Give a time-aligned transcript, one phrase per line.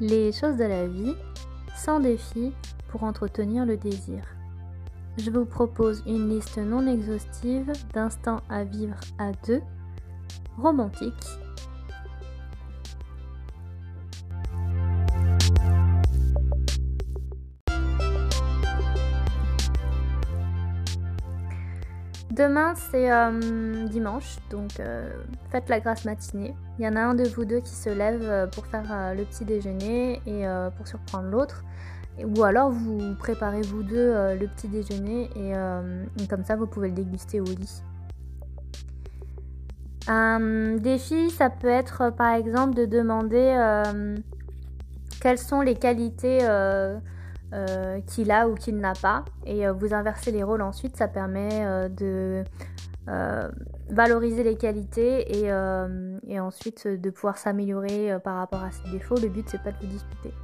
[0.00, 1.16] Les choses de la vie,
[1.76, 2.52] sans défi
[2.88, 4.22] pour entretenir le désir.
[5.16, 9.60] Je vous propose une liste non exhaustive d'instants à vivre à deux,
[10.56, 11.12] romantiques
[22.38, 25.10] Demain, c'est euh, dimanche, donc euh,
[25.50, 26.54] faites la grasse matinée.
[26.78, 29.24] Il y en a un de vous deux qui se lève euh, pour faire le
[29.24, 30.44] petit déjeuner et
[30.76, 31.64] pour surprendre l'autre.
[32.24, 36.94] Ou alors vous préparez vous deux le petit déjeuner et, comme ça vous pouvez le
[36.94, 37.82] déguster au lit.
[40.06, 43.82] Un défi, ça peut être par exemple de demander
[45.20, 46.38] quelles sont les qualités
[47.54, 49.24] euh, qu'il a ou qu'il n'a pas.
[49.46, 52.44] Et euh, vous inversez les rôles ensuite, ça permet euh, de
[53.88, 59.14] valoriser les qualités et, ensuite de pouvoir s'améliorer par rapport à ses défauts.
[59.18, 60.34] Le but, c'est pas de vous disputer.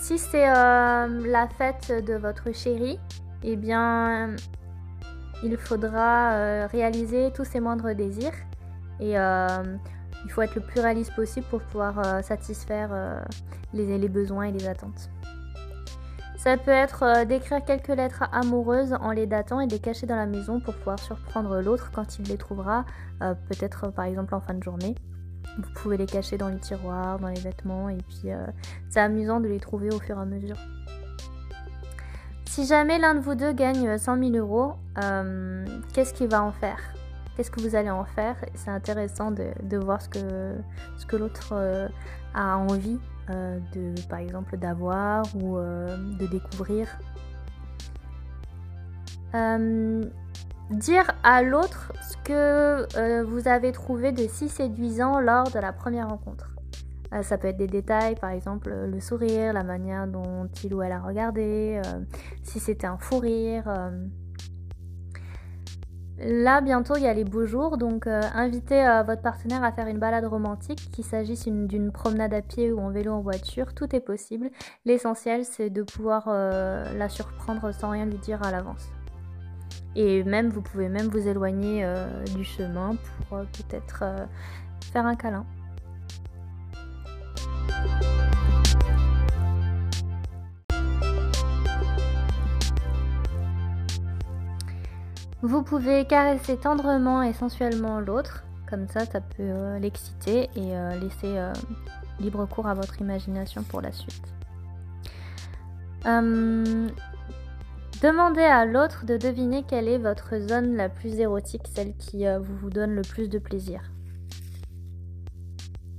[0.00, 2.98] si c'est la fête de votre chéri,
[3.42, 4.30] eh bien,
[5.42, 8.32] il faudra réaliser tous ses moindres désirs
[9.00, 9.18] et
[10.26, 13.20] il faut être le plus réaliste possible pour pouvoir euh, satisfaire euh,
[13.72, 15.08] les, besoins et les attentes.
[16.36, 20.16] Ça peut être euh, d'écrire quelques lettres amoureuses en les datant et les cacher dans
[20.16, 22.84] la maison pour pouvoir surprendre l'autre quand il les trouvera,
[23.20, 24.96] peut-être par exemple en fin de journée.
[25.58, 28.30] Vous pouvez les cacher dans les tiroirs, dans les vêtements, et puis
[28.88, 30.56] c'est amusant de les trouver au fur et à mesure.
[32.46, 34.74] Si jamais l'un de vous deux gagne 100 000 euros,
[35.94, 36.80] qu'est-ce qu'il va en faire?
[37.36, 38.36] Qu'est-ce que vous allez en faire.
[38.54, 41.88] C'est intéressant de, voir ce que, l'autre euh,
[42.34, 42.98] a envie
[43.30, 46.98] euh, de, par exemple, d'avoir ou euh, de découvrir.
[50.70, 56.08] dire à l'autre ce que vous avez trouvé de si séduisant lors de la première
[56.08, 56.56] rencontre.
[57.20, 60.92] ça peut être des détails, par exemple le sourire, la manière dont il ou elle
[60.92, 61.82] a regardé,
[62.42, 63.70] si c'était un fou rire.
[66.18, 69.70] Là, bientôt, il y a les beaux jours, donc euh, invitez euh, votre partenaire à
[69.70, 73.74] faire une balade romantique, qu'il s'agisse d'une promenade à pied ou en vélo en voiture,
[73.74, 74.50] tout est possible.
[74.86, 78.88] L'essentiel, c'est de pouvoir euh, la surprendre sans rien lui dire à l'avance.
[79.94, 81.86] Et même, vous pouvez même vous éloigner
[82.34, 82.96] du chemin
[83.28, 84.04] pour peut-être
[84.92, 85.46] faire un câlin.
[95.46, 100.98] Vous pouvez caresser tendrement et sensuellement l'autre, comme ça ça peut euh, l'exciter et euh,
[100.98, 101.52] laisser euh,
[102.18, 104.24] libre cours à votre imagination pour la suite.
[106.04, 106.88] Hum,
[108.02, 112.68] demandez à l'autre de deviner quelle est votre zone la plus érotique, celle qui vous
[112.68, 113.92] donne le plus de plaisir.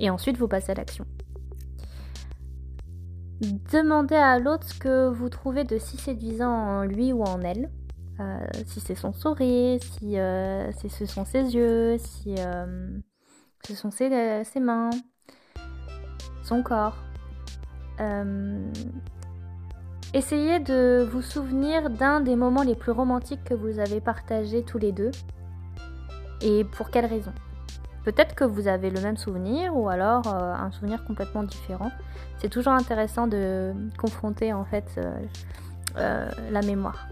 [0.01, 1.05] Et ensuite vous passez à l'action.
[3.71, 7.69] Demandez à l'autre ce que vous trouvez de si séduisant en lui ou en elle.
[8.19, 12.89] Euh, si c'est son sourire, si, euh, ce sont ses yeux, si euh,
[13.67, 14.09] ce sont ses,
[14.59, 14.89] mains,
[16.43, 16.97] son corps.
[20.13, 24.79] essayez de vous souvenir d'un des moments les plus romantiques que vous avez partagés tous
[24.79, 25.11] les deux
[26.41, 27.33] et pour quelle raison?
[28.03, 31.91] Peut-être que vous avez le même souvenir ou alors un souvenir complètement différent.
[32.39, 34.99] C'est toujours intéressant de confronter en fait
[35.95, 37.09] la mémoire.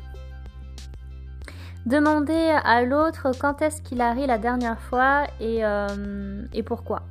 [1.85, 7.03] Demandez à l'autre quand est-ce qu'il a ri la dernière fois et, euh, et pourquoi.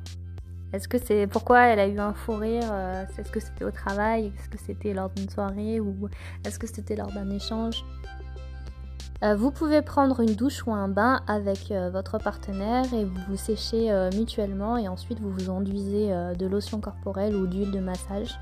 [0.73, 3.71] Est-ce que c'est pourquoi elle a eu un fou rire euh, Est-ce que c'était au
[3.71, 6.09] travail Est-ce que c'était lors d'une soirée ou
[6.45, 7.85] est-ce que c'était lors d'un échange?
[9.23, 13.37] Euh, Vous pouvez prendre une douche ou un bain avec votre partenaire et vous vous
[13.37, 18.37] séchez mutuellement et ensuite vous vous enduisez de lotion corporelle ou d'huile de massage.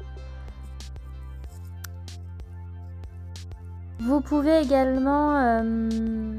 [4.05, 6.35] Vous pouvez également euh,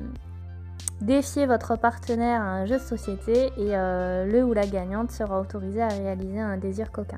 [1.01, 5.41] défier votre partenaire à un jeu de société et euh, le ou la gagnante sera
[5.41, 7.17] autorisé à réaliser un désir coquin.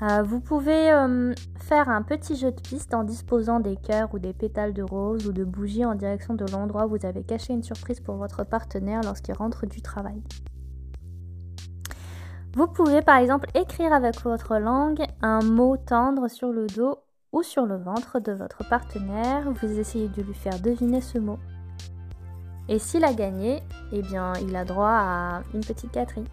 [0.00, 0.88] Euh, vous pouvez
[1.58, 5.26] faire un petit jeu de piste en disposant des cœurs ou des pétales de rose
[5.26, 8.44] ou de bougies en direction de l'endroit où vous avez caché une surprise pour votre
[8.44, 10.22] partenaire lorsqu'il rentre du travail.
[12.54, 16.96] Vous pouvez par exemple écrire avec votre langue un mot tendre sur le dos
[17.32, 21.38] ou sur le ventre de votre partenaire, vous essayez de lui faire deviner ce mot.
[22.68, 23.62] Et s'il a gagné,
[23.92, 26.24] eh bien, il a droit à une petite gâterie.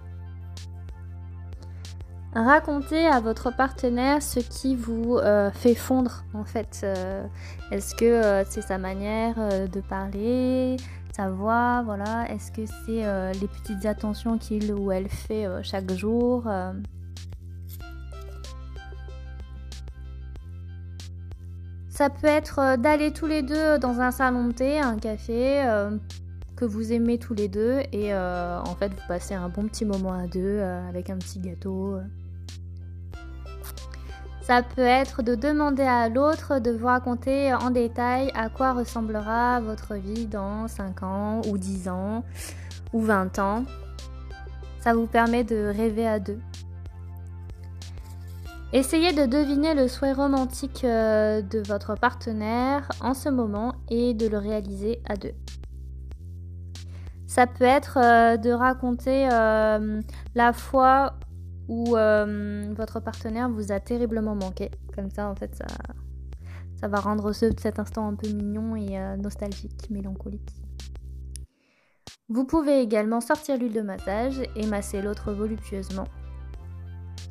[2.34, 6.82] Racontez à votre partenaire ce qui vous euh, fait fondre en fait.
[6.84, 7.26] Euh,
[7.72, 9.36] est-ce que euh, c'est sa manière
[9.68, 10.78] de parler,
[11.16, 12.30] sa voix, voilà.
[12.30, 16.48] Est-ce que c'est les petites attentions qu'il ou elle fait chaque jour
[21.98, 25.64] Ça peut être d'aller tous les deux dans un salon de thé, un café,
[26.56, 30.14] que vous aimez tous les deux et en fait vous passez un bon petit moment
[30.14, 31.98] à deux avec un petit gâteau.
[34.44, 39.60] Ça peut être de demander à l'autre de vous raconter en détail à quoi ressemblera
[39.60, 42.24] votre vie dans 5 ans ou 10 ans
[42.94, 43.64] ou 20 ans.
[44.82, 46.38] Ça vous permet de rêver à deux.
[48.74, 54.28] Essayez de deviner le souhait romantique euh, de votre partenaire en ce moment et de
[54.28, 55.32] le réaliser à deux.
[57.28, 60.02] Ça peut être euh, de raconter euh,
[60.36, 61.14] la fois
[61.70, 61.96] où
[62.76, 64.72] votre partenaire vous a terriblement manqué.
[64.96, 65.66] Comme ça, en fait, ça,
[66.80, 70.50] ça va rendre ce, cet instant un peu mignon et nostalgique, mélancolique.
[72.30, 76.06] Vous pouvez également sortir l'huile de massage et masser l'autre voluptueusement.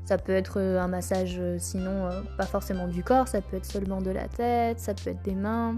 [0.05, 4.01] Ça peut être euh, un massage, sinon pas forcément du corps, ça peut être seulement
[4.01, 5.77] de la tête, ça peut être des mains.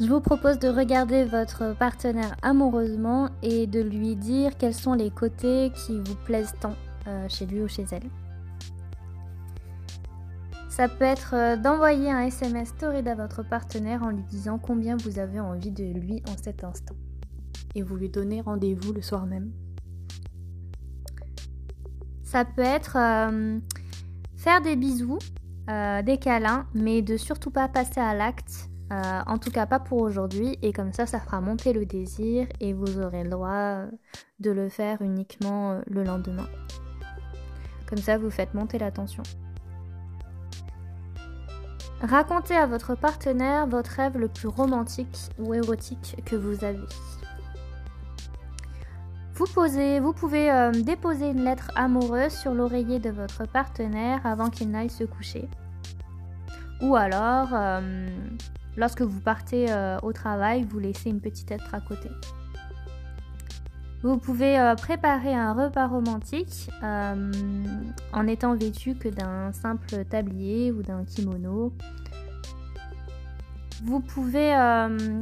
[0.00, 5.10] Je vous propose de regarder votre partenaire amoureusement et de lui dire quels sont les
[5.10, 6.74] côtés qui vous plaisent tant
[7.06, 8.08] euh, chez lui ou chez elle.
[10.80, 14.96] Ça peut être euh, d'envoyer un SMS story à votre partenaire en lui disant combien
[14.96, 16.94] vous avez envie de lui en cet instant.
[17.74, 19.52] Et vous lui donnez rendez-vous le soir même.
[22.22, 23.58] Ça peut être euh,
[24.36, 25.18] faire des bisous,
[25.68, 30.00] des câlins, mais de surtout pas passer à l'acte euh, en tout cas pas pour
[30.00, 33.86] aujourd'hui et comme ça ça fera monter le désir et vous aurez le droit euh,
[34.40, 36.48] de le faire uniquement euh, le lendemain.
[37.86, 39.22] Comme ça vous faites monter la tension.
[42.02, 46.78] Racontez à votre partenaire votre rêve le plus romantique ou érotique que vous avez.
[49.34, 50.50] Vous, posez, vous pouvez
[50.84, 55.48] déposer une lettre amoureuse sur l'oreiller de votre partenaire avant qu'il n'aille se coucher.
[56.82, 57.48] Ou alors,
[58.76, 62.08] Lorsque vous partez euh, au travail, vous laissez une petite lettre à côté.
[64.02, 67.32] Vous pouvez euh, préparer un repas romantique euh,
[68.12, 71.72] en étant vêtu que d'un simple tablier ou d'un kimono.
[73.84, 74.54] Vous pouvez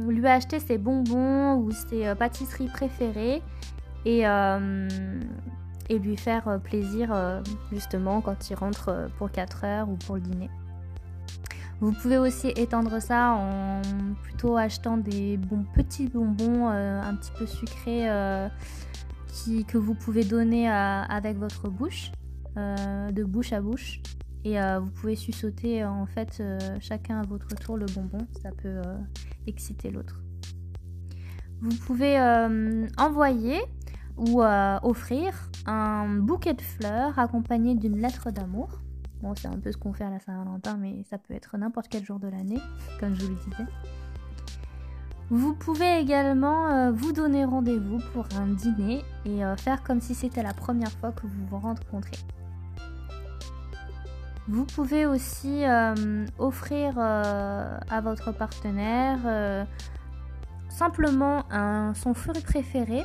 [0.09, 3.41] lui acheter ses bonbons ou ses pâtisseries préférées
[4.03, 7.41] et, et lui faire plaisir
[7.71, 10.49] justement quand il rentre pour 4 heures ou pour le dîner.
[11.81, 13.81] Vous pouvez aussi étendre ça en
[14.21, 18.49] plutôt achetant des bons petits bonbons euh, un petit peu sucrés euh,
[19.65, 22.11] que vous pouvez donner euh, avec votre bouche,
[22.57, 24.01] de bouche à bouche.
[24.45, 26.41] Et vous pouvez sussauter en fait
[26.79, 28.81] chacun à votre tour le bonbon, ça peut
[29.47, 30.21] exciter l'autre.
[31.61, 32.17] Vous pouvez
[32.97, 33.59] envoyer
[34.17, 38.81] ou offrir un bouquet de fleurs accompagné d'une lettre d'amour.
[39.21, 41.87] Bon, c'est un peu ce qu'on fait à la Saint-Valentin, mais ça peut être n'importe
[41.89, 42.59] quel jour de l'année,
[42.99, 43.65] comme je vous le disais.
[45.29, 50.15] Vous pouvez également euh, vous donner rendez-vous pour un dîner et euh, faire comme si
[50.15, 52.17] c'était la première fois que vous vous rencontrez.
[54.47, 59.67] Vous pouvez aussi euh, offrir à votre partenaire
[60.69, 61.43] simplement
[61.93, 63.03] son fruit préféré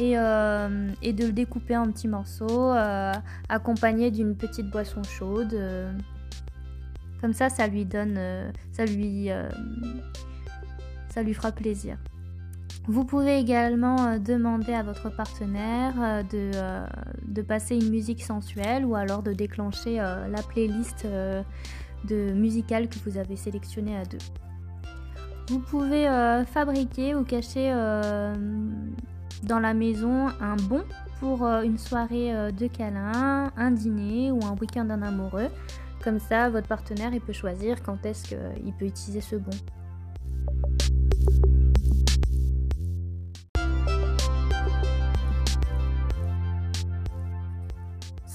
[0.00, 3.12] euh, et, de le découper en petits morceaux, euh,
[3.48, 5.52] accompagné d'une petite boisson chaude.
[5.52, 5.92] Euh.
[7.20, 8.18] comme ça, ça lui donne,
[8.72, 9.28] ça lui,
[11.08, 11.98] ça lui fera plaisir.
[12.86, 16.50] Vous pouvez également demander à votre partenaire de,
[17.26, 21.06] de, passer une musique sensuelle ou alors de déclencher la playlist
[22.08, 24.18] de musicale que vous avez sélectionnée à deux.
[25.48, 26.06] Vous pouvez
[26.46, 27.70] fabriquer ou cacher
[29.42, 30.84] dans la maison un bon
[31.18, 35.48] pour euh, une soirée euh, de câlin, un dîner ou un week-end d'un amoureux.
[36.02, 39.50] Comme ça, votre partenaire peut choisir quand est-ce qu'il peut utiliser ce bon.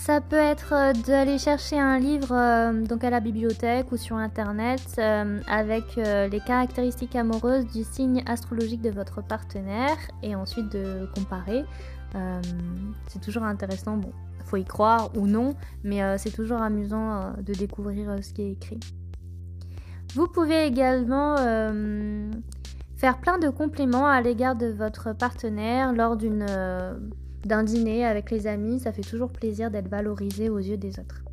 [0.06, 4.18] Ça peut être euh, d'aller chercher un livre euh, donc à la bibliothèque ou sur
[4.18, 11.10] internet euh, avec les caractéristiques amoureuses du signe astrologique de votre partenaire et ensuite de
[11.16, 11.66] comparer.
[13.08, 14.12] c'est toujours intéressant, bon,
[14.46, 18.80] faut y croire ou non, mais c'est toujours amusant de découvrir ce qui est écrit.
[20.14, 21.36] Vous pouvez également
[22.96, 26.46] faire plein de compliments à l'égard de votre partenaire lors d'une
[27.46, 28.80] d'un dîner avec les amis.
[28.80, 31.24] Ça fait toujours plaisir d'être valorisé aux yeux des autres.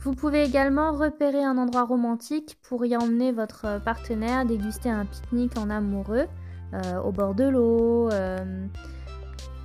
[0.00, 5.56] Vous pouvez également repérer un endroit romantique pour y emmener votre partenaire déguster un pique-nique
[5.56, 6.26] en amoureux
[6.74, 8.66] euh, au bord de l'eau, euh,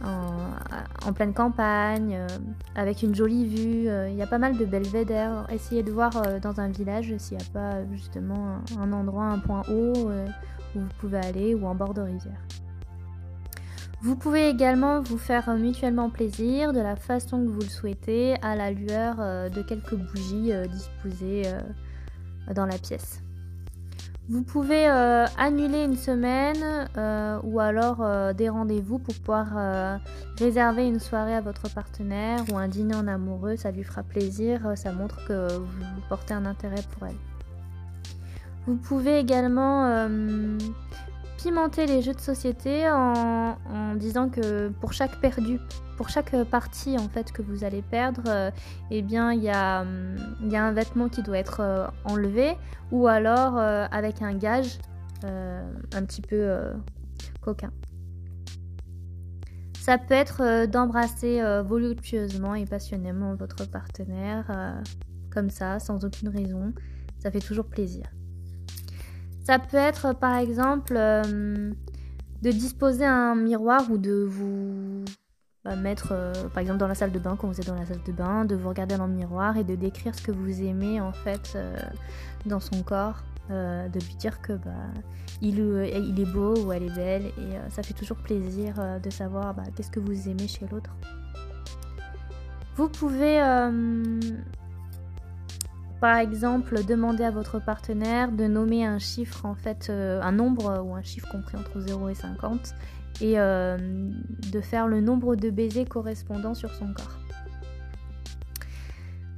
[0.03, 2.27] en, pleine campagne, euh,
[2.75, 3.89] avec une jolie vue.
[4.10, 5.48] Il y a pas mal de belvédères.
[5.51, 9.63] Essayez de voir dans un village s'il n'y a pas justement un endroit, un point
[9.69, 10.10] haut
[10.75, 12.39] où vous pouvez aller ou en bord de rivière.
[14.01, 18.56] Vous pouvez également vous faire mutuellement plaisir de la façon que vous le souhaitez à
[18.56, 23.22] la lueur euh, de quelques bougies euh, disposées euh, dans la pièce.
[24.29, 26.88] Vous pouvez annuler une semaine
[27.44, 30.00] ou alors des rendez-vous pour pouvoir
[30.38, 33.56] réserver une soirée à votre partenaire ou un dîner en amoureux.
[33.56, 37.15] Ça lui fera plaisir, ça montre que vous portez un intérêt pour elle.
[38.68, 40.08] Vous pouvez également
[41.41, 43.55] pimenter les jeux de société en,
[43.96, 45.60] disant que pour chaque perdu,
[45.96, 48.51] pour chaque partie en fait que vous allez perdre, euh,
[48.91, 49.86] eh bien il y, a,
[50.43, 52.55] y a un vêtement qui doit être euh, enlevé
[52.91, 54.79] ou alors euh, avec un gage
[55.24, 56.58] un petit peu
[57.41, 57.72] coquin.
[59.77, 64.81] Ça peut être d'embrasser voluptueusement et passionnément votre partenaire
[65.29, 66.74] comme ça, sans aucune raison.
[67.17, 68.05] Ça fait toujours plaisir.
[69.50, 71.72] Ça peut être par exemple euh,
[72.44, 75.03] de disposer un miroir ou de vous
[75.65, 77.88] bah, mettre euh, par exemple dans la salle de bain quand vous êtes dans la
[77.88, 80.62] salle de bain, de vous regarder dans le miroir et de décrire ce que vous
[80.62, 81.75] aimez en fait euh,
[82.46, 84.70] dans son corps, de lui dire que bah,
[85.41, 89.63] il, est beau ou elle est belle et ça fait toujours plaisir de savoir bah,
[89.75, 90.96] qu'est-ce que vous aimez chez l'autre.
[92.75, 93.41] Vous pouvez
[96.00, 100.82] par exemple, demander à votre partenaire de nommer un chiffre, en fait, euh, un nombre
[100.86, 102.74] ou un chiffre compris entre 0 et 50,
[103.22, 103.77] et euh,
[104.51, 107.20] de faire le nombre de baisers correspondant sur son corps.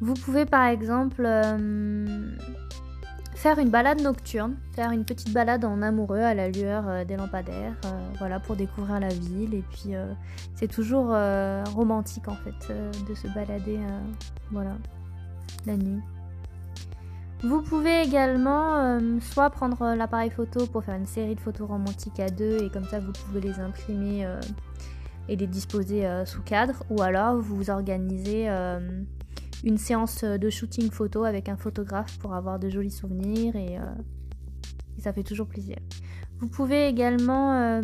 [0.01, 2.31] Vous pouvez par exemple euh,
[3.33, 7.75] faire une balade nocturne, faire une petite balade en amoureux à la lueur des lampadaires,
[8.17, 9.53] voilà, pour découvrir la ville.
[9.53, 9.93] Et puis
[10.55, 11.15] c'est toujours
[11.75, 12.73] romantique en fait
[13.07, 13.79] de se balader,
[14.51, 14.75] voilà,
[15.67, 16.01] la nuit.
[17.43, 22.19] Vous pouvez également euh, soit prendre l'appareil photo pour faire une série de photos romantiques
[22.19, 24.39] à deux et comme ça vous pouvez les imprimer euh,
[25.27, 28.47] et les disposer euh, sous cadre ou alors vous organisez
[29.63, 33.73] une séance de shooting photo avec un photographe pour avoir de jolis souvenirs et,
[34.97, 35.77] et ça fait toujours plaisir.
[36.39, 37.81] Vous pouvez également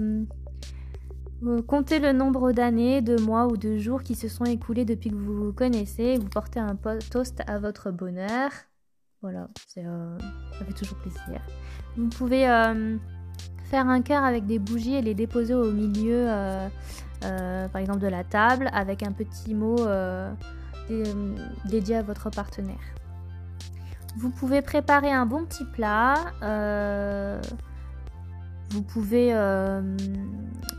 [1.68, 5.16] compter le nombre d'années, de mois ou de jours qui se sont écoulés depuis que
[5.16, 6.18] vous vous connaissez.
[6.18, 6.76] Vous portez un
[7.10, 8.50] toast à votre bonheur.
[9.22, 9.48] Voilà,
[9.78, 10.20] euh,
[10.60, 11.42] ça fait toujours plaisir.
[11.98, 12.98] Vous pouvez euh,
[13.64, 16.70] faire un cœur avec des bougies et les déposer au milieu, euh,
[17.68, 19.78] par exemple, de la table avec un petit mot
[21.66, 22.76] dédié à votre partenaire.
[24.18, 26.14] Vous pouvez préparer un bon petit plat.
[28.70, 29.36] vous pouvez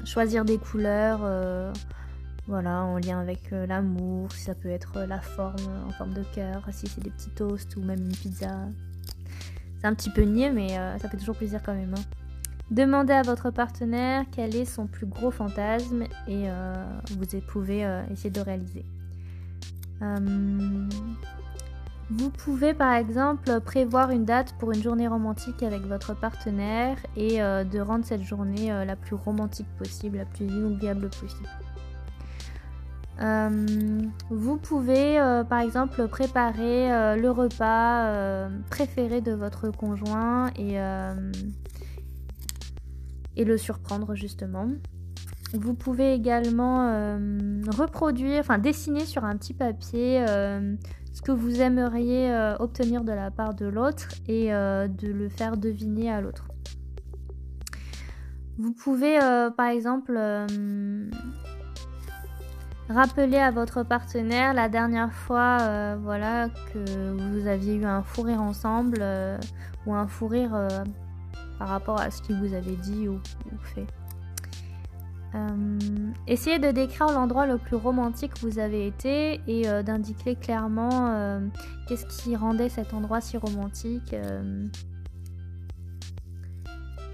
[0.05, 1.21] choisir des couleurs
[2.49, 6.15] voilà, en lien avec euh, l'amour, si ça peut être euh, la forme en forme
[6.15, 8.49] de cœur, si c'est des petits toasts ou même une pizza.
[9.79, 11.93] C'est un petit peu niais, mais euh, ça fait toujours plaisir quand même.
[11.95, 12.03] Hein.
[12.71, 16.49] Demandez à votre partenaire quel est son plus gros fantasme et
[17.17, 18.85] vous pouvez essayer de réaliser.
[22.11, 27.39] vous pouvez par exemple prévoir une date pour une journée romantique avec votre partenaire et
[27.39, 31.49] de rendre cette journée la plus romantique possible, la plus inoubliable possible.
[33.21, 40.77] Euh, vous pouvez euh, par exemple préparer euh, le repas préféré de votre conjoint et,
[43.37, 44.69] et le surprendre justement.
[45.55, 47.17] Vous pouvez également
[47.69, 53.55] reproduire, enfin dessiner sur un petit papier ce que vous aimeriez obtenir de la part
[53.55, 56.49] de l'autre et de le faire deviner à l'autre.
[58.59, 59.19] Vous pouvez
[59.57, 60.19] par exemple
[62.89, 68.41] Rappelez à votre partenaire la dernière fois euh, que vous aviez eu un fou rire
[68.41, 69.37] ensemble euh,
[69.87, 70.69] ou un fou rire euh,
[71.59, 73.21] par rapport à ce qu'il vous avait dit ou,
[73.63, 73.87] fait.
[76.27, 81.41] essayez de décrire l'endroit le plus romantique où vous avez été et d'indiquer clairement
[81.87, 84.15] qu'est-ce qui rendait cet endroit si romantique.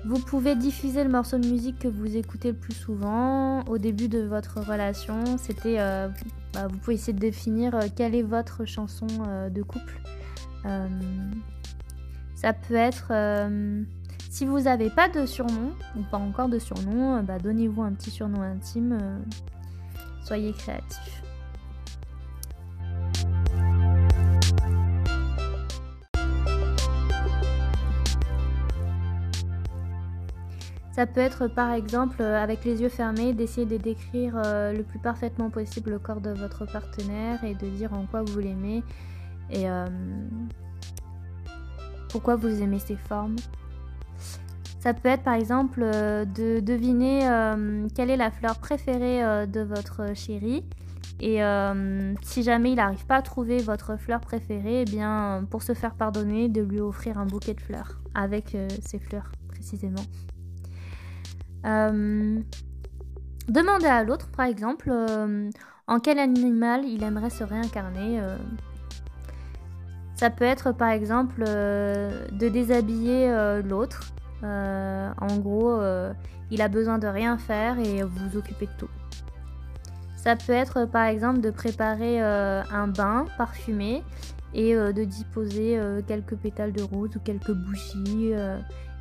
[0.04, 3.62] Vous pouvez diffuser le morceau de musique que vous écoutez le plus souvent.
[3.64, 6.08] Au début de votre relation, c'était, euh,
[6.52, 10.00] bah, vous pouvez essayer de définir euh, quelle est votre chanson euh, de couple.
[12.34, 13.12] Ça peut être
[14.30, 18.10] si vous n'avez pas de surnom ou pas encore de surnom, bah, donnez-vous un petit
[18.10, 18.98] surnom intime.
[20.22, 21.23] soyez créatifs.
[30.94, 34.84] Ça peut être par exemple euh, avec les yeux fermés d'essayer de décrire euh, le
[34.84, 38.84] plus parfaitement possible le corps de votre partenaire et de dire en quoi vous l'aimez
[39.50, 39.86] et euh,
[42.10, 43.34] pourquoi vous aimez ses formes.
[44.78, 47.20] Ça peut être par exemple de deviner
[47.94, 50.62] quelle est la fleur préférée de votre chéri
[51.20, 51.40] et
[52.22, 55.94] si jamais il n'arrive pas à trouver votre fleur préférée, eh bien pour se faire
[55.94, 60.04] pardonner, de lui offrir un bouquet de fleurs avec ces fleurs précisément.
[61.64, 62.40] Euh,
[63.48, 65.50] demandez à l'autre, par exemple, euh,
[65.86, 68.20] en quel animal il aimerait se réincarner.
[68.20, 68.36] Euh.
[70.14, 73.28] Ça peut être, par exemple, de déshabiller
[73.64, 74.12] l'autre.
[74.42, 75.80] en gros,
[76.52, 78.88] il a besoin de rien faire et vous vous occupez de tout.
[80.16, 84.04] Ça peut être par exemple de préparer un bain parfumé
[84.54, 88.32] et de disposer quelques pétales de rose ou quelques bougies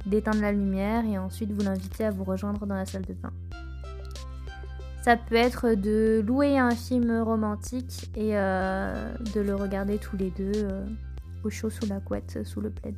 [0.06, 3.32] d'éteindre la lumière et ensuite vous l'invitez à vous rejoindre dans la salle de bain.
[5.04, 10.32] Ça peut être de louer un film romantique et euh, de le regarder tous les
[10.32, 10.86] deux euh,
[11.44, 12.96] au chaud sous la couette, sous le plaid.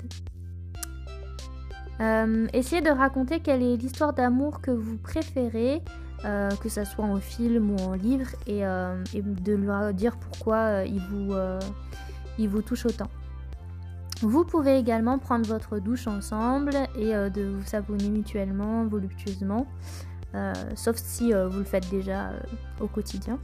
[2.02, 5.82] Euh, essayez de raconter quelle est l'histoire d'amour que vous préférez,
[6.24, 12.62] que ce soit en film ou en livre, et, de lui dire pourquoi il vous
[12.62, 13.10] touche autant.
[14.22, 19.68] Vous pouvez également prendre votre douche ensemble et euh, de vous savonner mutuellement, voluptueusement,
[20.36, 22.32] euh, sauf si euh, vous le faites déjà
[22.80, 23.40] au quotidien.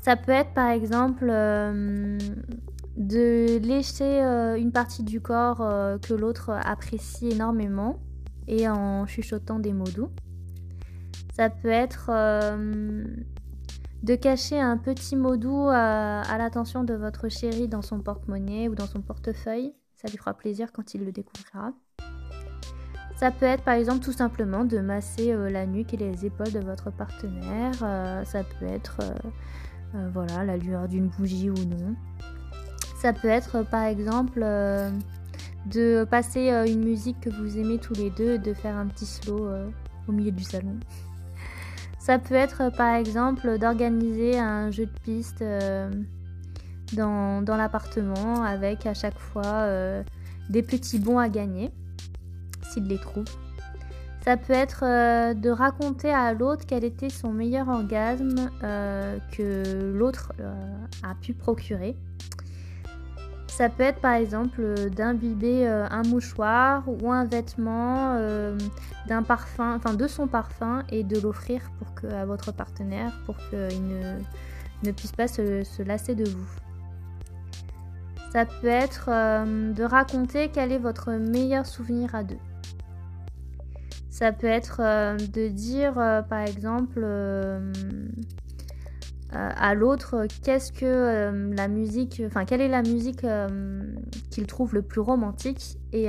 [0.00, 1.26] Ça peut être par exemple
[2.96, 4.20] de lécher
[4.58, 5.58] une partie du corps
[6.02, 8.00] que l'autre apprécie énormément
[8.48, 10.10] et en chuchotant des mots doux.
[11.36, 12.10] Ça peut être
[14.02, 18.74] de cacher un petit mot doux à, l'attention de votre chéri dans son porte-monnaie ou
[18.74, 19.72] dans son portefeuille.
[19.94, 21.72] Ça lui fera plaisir quand il le découvrira.
[23.16, 26.50] Ça peut être par exemple tout simplement de masser euh, la nuque et les épaules
[26.50, 27.72] de votre partenaire.
[27.82, 28.98] Euh, ça peut être
[29.94, 31.94] euh, voilà, la lueur d'une bougie ou non.
[33.00, 34.40] Ça peut être par exemple
[35.66, 39.06] de passer une musique que vous aimez tous les deux et de faire un petit
[39.06, 39.48] slow
[40.08, 40.78] au milieu du salon.
[42.02, 45.88] Ça peut être par exemple d'organiser un jeu de piste euh,
[46.94, 50.02] dans, l'appartement avec à chaque fois euh,
[50.50, 51.70] des petits bons à gagner,
[52.64, 53.26] s'il les trouve.
[54.24, 58.50] Ça peut être euh, de raconter à l'autre quel était son meilleur orgasme
[59.30, 60.32] que l'autre
[61.04, 61.94] a pu procurer.
[63.52, 68.56] Ça peut être par exemple euh, d'imbiber euh, un mouchoir ou un vêtement euh,
[69.08, 73.36] d'un parfum, enfin de son parfum et de l'offrir pour que, à votre partenaire pour
[73.50, 74.18] qu'il ne,
[74.84, 76.46] ne, puisse pas se, lasser de vous.
[78.32, 82.38] Ça peut être de raconter quel est votre meilleur souvenir à deux.
[84.08, 85.92] Ça peut être de dire
[86.30, 87.06] par exemple
[89.34, 93.80] à l'autre qu'est-ce que euh, la musique, enfin quelle est la musique euh,
[94.30, 96.08] qu'il trouve le plus romantique et,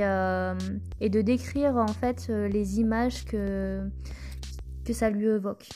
[1.00, 3.80] et, de décrire en fait les images que,
[4.84, 5.68] que ça lui évoque.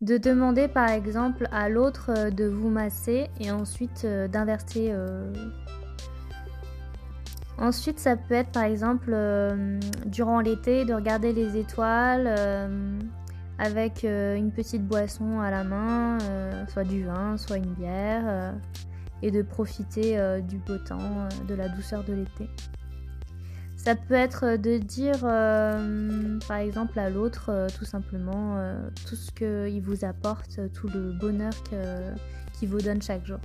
[0.00, 4.94] De demander par exemple à l'autre de vous masser et ensuite d'inverser.
[7.58, 9.16] Ensuite, ça peut être par exemple
[10.04, 12.28] durant l'été de regarder les étoiles
[13.58, 18.24] avec euh, une petite boisson à la main, euh, soit du vin, soit une bière,
[18.26, 18.52] euh,
[19.22, 22.50] et de profiter du beau temps, de la douceur de l'été.
[23.74, 25.20] Ça peut être de dire,
[26.46, 28.58] par exemple, à l'autre, tout simplement,
[29.08, 31.52] tout ce qu'il vous apporte, tout le bonheur
[32.52, 33.38] qu'il vous donne chaque jour.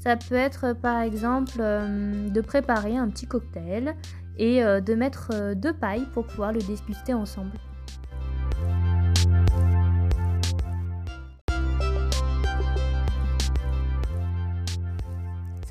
[0.00, 3.94] Ça peut être, par exemple, de préparer un petit cocktail
[4.36, 7.52] et de mettre deux pailles pour pouvoir le déguster ensemble.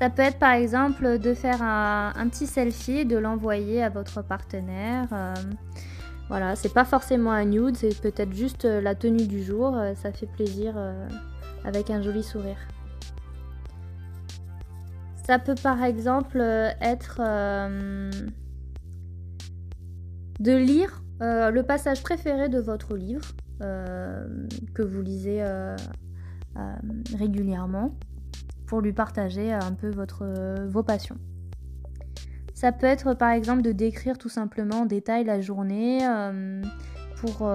[0.02, 4.20] Ça peut être par exemple de faire un, petit selfie et de l'envoyer à votre
[4.20, 5.06] partenaire.
[5.12, 5.32] Euh,
[6.26, 9.76] voilà, c'est pas forcément un nude, c'est peut-être juste la tenue du jour.
[9.76, 11.06] Euh, ça fait plaisir euh,
[11.64, 12.56] avec un joli sourire.
[15.24, 16.40] Ça peut par exemple
[16.80, 17.20] être
[20.40, 23.28] de lire le passage préféré de votre livre
[23.60, 25.44] que vous lisez
[27.16, 27.94] régulièrement
[28.72, 30.24] pour lui partager un peu votre,
[30.66, 31.18] vos passions.
[32.54, 35.98] Ça peut être par exemple de décrire tout simplement en détail la journée
[37.16, 37.46] pour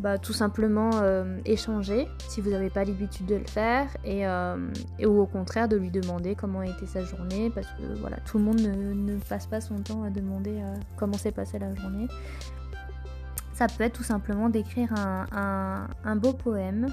[0.00, 4.56] bah, tout simplement euh, échanger si vous n'avez pas l'habitude de le faire euh,
[4.98, 8.16] et, ou au contraire de lui demander comment a été sa journée parce que voilà
[8.26, 11.72] tout le monde ne, passe pas son temps à demander euh, comment s'est passée la
[11.76, 12.08] journée.
[13.52, 16.88] Ça peut être tout simplement d'écrire un, beau poème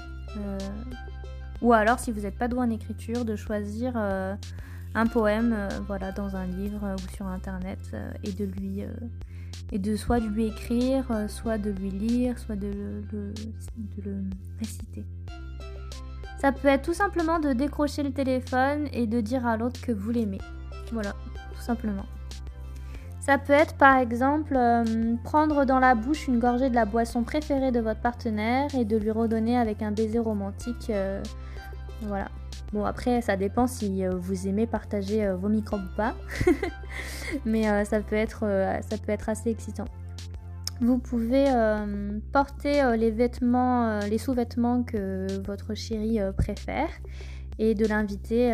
[1.62, 6.36] ou alors si vous n'êtes pas doué en écriture de choisir un poème voilà dans
[6.36, 7.78] un livre ou sur internet
[8.24, 8.84] et de lui
[9.72, 13.32] et de soit de lui écrire, euh, soit de lui lire, soit de le,
[14.58, 15.04] réciter.
[16.38, 19.92] Ça peut être tout simplement de décrocher le téléphone et de dire à l'autre que
[19.92, 20.40] vous l'aimez.
[20.92, 21.12] Voilà,
[21.54, 22.04] tout simplement.
[23.22, 27.22] Ça peut être par exemple euh, prendre dans la bouche une gorgée de la boisson
[27.22, 30.90] préférée de votre partenaire et de lui redonner avec un baiser romantique.
[30.90, 31.22] Euh,
[32.00, 32.28] voilà,
[32.72, 36.16] Bon, après, ça dépend si euh, vous aimez partager vos microbes ou pas.
[37.46, 39.84] Mais ça, peut être, ça peut être assez excitant.
[40.80, 41.44] Vous pouvez
[42.32, 46.88] porter les vêtements, les sous-vêtements que votre chéri préfère
[47.58, 48.52] et de l'inviter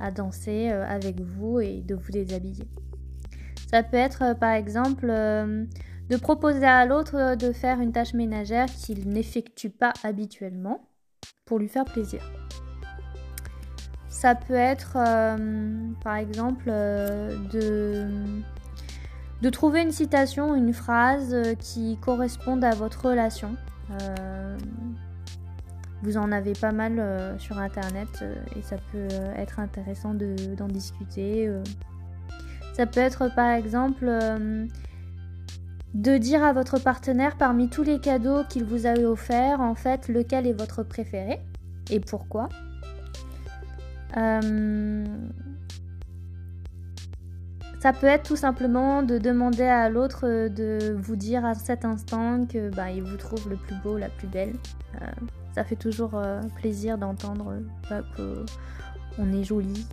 [0.00, 2.66] à danser avec vous et de vous déshabiller.
[3.74, 9.08] Ça peut être par exemple de proposer à l'autre de faire une tâche ménagère qu'il
[9.08, 10.88] n'effectue pas habituellement
[11.44, 12.20] pour lui faire plaisir.
[14.08, 17.36] Ça peut être, euh, par exemple, euh,
[19.42, 23.56] de, trouver une citation, une phrase euh, qui corresponde à votre relation.
[26.04, 31.50] vous en avez pas mal sur Internet et ça peut être intéressant d'en discuter.
[32.74, 34.06] Ça peut être, par exemple,
[35.94, 40.08] de dire à votre partenaire parmi tous les cadeaux qu'il vous a offert, en fait,
[40.08, 41.40] lequel est votre préféré
[41.90, 42.48] et pourquoi.
[44.16, 45.04] Euh,
[47.80, 52.46] ça peut être tout simplement de demander à l'autre de vous dire à cet instant
[52.46, 54.54] que bah, il vous trouve le plus beau, la plus belle.
[55.00, 55.06] Euh,
[55.54, 57.54] ça fait toujours euh, plaisir d'entendre
[57.88, 59.86] bah, qu'on est joli.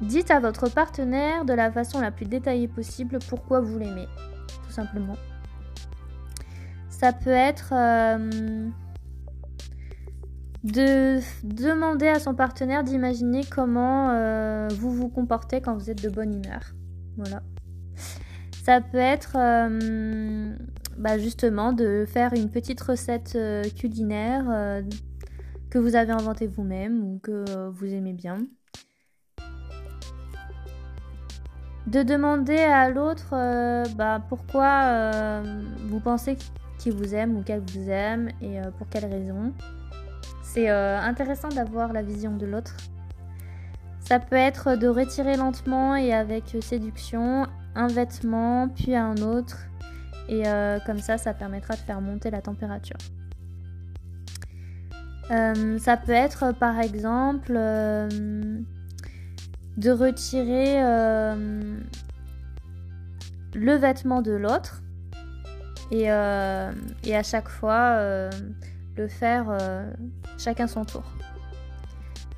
[0.00, 4.08] Dites à votre partenaire de la façon la plus détaillée possible pourquoi vous l'aimez,
[4.66, 5.16] tout simplement.
[6.88, 7.72] Ça peut être
[10.64, 16.08] de demander à son partenaire d'imaginer comment euh, vous vous comportez quand vous êtes de
[16.08, 16.62] bonne humeur.
[17.18, 17.42] Voilà.
[18.64, 20.56] Ça peut être euh,
[20.96, 24.82] bah, justement de faire une petite recette euh, culinaire
[25.74, 28.38] que vous avez inventée vous-même ou que vous aimez bien.
[31.88, 33.30] De demander à l'autre
[33.96, 35.42] bah, pourquoi
[35.88, 36.38] vous pensez
[36.78, 39.52] qu'il vous aime ou qu'elle vous aime et pour quelles raisons.
[40.44, 42.76] C'est euh, intéressant d'avoir la vision de l'autre.
[43.98, 49.66] Ça peut être de retirer lentement et avec séduction un vêtement, puis un autre.
[50.28, 52.98] Et euh, comme ça, ça permettra de faire monter la température.
[55.30, 57.52] Euh, ça peut être par exemple
[59.76, 60.80] de retirer
[63.54, 64.82] le vêtement de l'autre
[65.90, 66.72] et, à
[67.22, 68.30] chaque fois
[68.96, 69.90] le faire euh,
[70.38, 71.02] chacun son tour.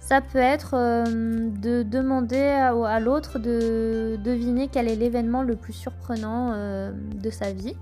[0.01, 5.73] Ça peut être euh, de demander à, l'autre de deviner quel est l'événement le plus
[5.73, 7.77] surprenant euh, de sa vie.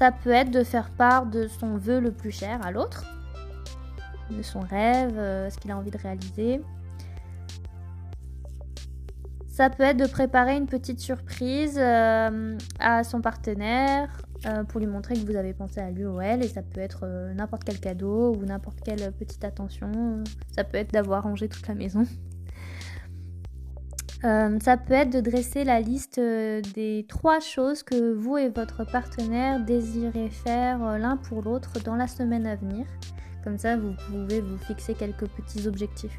[0.00, 3.04] Ça peut être de faire part de son vœu le plus cher à l'autre,
[4.30, 5.14] de son rêve,
[5.50, 6.62] ce qu'il a envie de réaliser.
[9.46, 14.08] Ça peut être de préparer une petite surprise à son partenaire,
[14.46, 16.80] euh, pour lui montrer que vous avez pensé à lui ou elle et ça peut
[16.80, 20.24] être euh, n'importe quel cadeau ou n'importe quelle petite attention.
[20.56, 22.04] Ça peut être d'avoir rangé toute la maison.
[24.24, 28.84] Euh, ça peut être de dresser la liste des trois choses que vous et votre
[28.84, 32.86] partenaire désirez faire l'un pour l'autre dans la semaine à venir.
[33.42, 36.18] Comme ça, vous pouvez vous fixer quelques petits objectifs.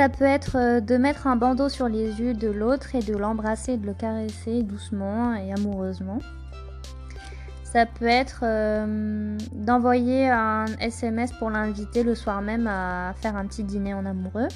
[0.00, 3.14] Ça peut être euh, de mettre un bandeau sur les yeux de l'autre et de
[3.14, 6.20] l'embrasser, de le caresser doucement et amoureusement.
[7.72, 13.46] Ça peut être euh, d'envoyer un SMS pour l'inviter le soir même à faire un
[13.46, 14.48] petit dîner en amoureux.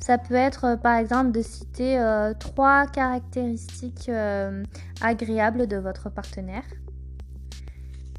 [0.00, 2.02] Ça peut être euh, par exemple de citer
[2.40, 4.10] trois caractéristiques
[5.00, 6.64] agréables de votre partenaire.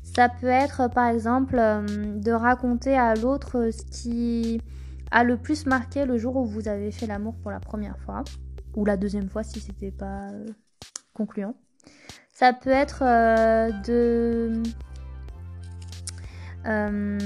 [0.03, 4.61] Ça peut être par exemple de raconter à l'autre ce qui
[5.11, 8.23] a le plus marqué le jour où vous avez fait l'amour pour la première fois.
[8.75, 10.27] ou la deuxième fois si c'était pas
[11.13, 11.55] concluant.
[12.39, 13.03] Ça peut être
[13.85, 14.63] de
[16.65, 17.17] euh,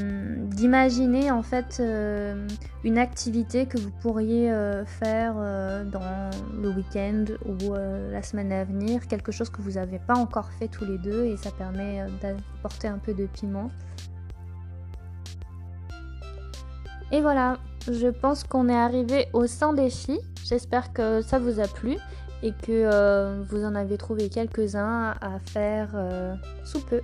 [0.48, 2.48] d'imaginer en fait euh,
[2.84, 5.36] une activité que vous pourriez euh, faire
[5.92, 10.50] dans le week-end ou la semaine à venir, quelque chose que vous n'avez pas encore
[10.54, 13.70] fait tous les deux et ça permet d'apporter un peu de piment.
[17.12, 20.20] Et voilà, je pense qu'on est arrivé au 100 défis.
[20.44, 21.98] J'espère que ça vous a plu
[22.44, 25.90] et que vous en avez trouvé quelques-uns à faire
[26.64, 27.02] sous peu.